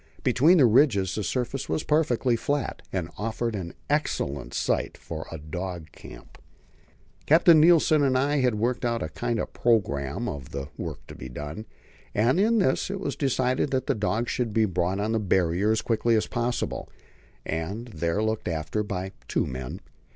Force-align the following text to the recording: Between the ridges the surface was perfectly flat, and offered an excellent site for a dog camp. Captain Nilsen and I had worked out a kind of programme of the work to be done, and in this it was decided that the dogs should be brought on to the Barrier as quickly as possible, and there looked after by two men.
Between 0.23 0.57
the 0.57 0.65
ridges 0.65 1.13
the 1.13 1.23
surface 1.23 1.69
was 1.69 1.83
perfectly 1.83 2.35
flat, 2.35 2.81
and 2.91 3.11
offered 3.19 3.55
an 3.55 3.75
excellent 3.87 4.51
site 4.51 4.97
for 4.97 5.27
a 5.31 5.37
dog 5.37 5.91
camp. 5.91 6.39
Captain 7.27 7.59
Nilsen 7.59 8.01
and 8.01 8.17
I 8.17 8.37
had 8.39 8.55
worked 8.55 8.83
out 8.83 9.03
a 9.03 9.09
kind 9.09 9.37
of 9.39 9.53
programme 9.53 10.27
of 10.27 10.49
the 10.49 10.69
work 10.75 11.05
to 11.05 11.13
be 11.13 11.29
done, 11.29 11.67
and 12.15 12.39
in 12.39 12.57
this 12.57 12.89
it 12.89 12.99
was 12.99 13.15
decided 13.15 13.69
that 13.69 13.85
the 13.85 13.93
dogs 13.93 14.31
should 14.31 14.53
be 14.53 14.65
brought 14.65 14.99
on 14.99 15.11
to 15.11 15.19
the 15.19 15.23
Barrier 15.23 15.71
as 15.71 15.83
quickly 15.83 16.15
as 16.15 16.25
possible, 16.25 16.89
and 17.45 17.89
there 17.89 18.23
looked 18.23 18.47
after 18.47 18.81
by 18.81 19.11
two 19.27 19.45
men. 19.45 19.81